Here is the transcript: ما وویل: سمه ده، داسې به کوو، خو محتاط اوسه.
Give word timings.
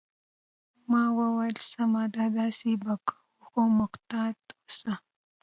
ما 0.91 1.03
وویل: 1.17 1.55
سمه 1.71 2.03
ده، 2.13 2.23
داسې 2.37 2.71
به 2.83 2.93
کوو، 3.07 3.31
خو 3.47 3.59
محتاط 3.79 4.39
اوسه. 4.59 4.93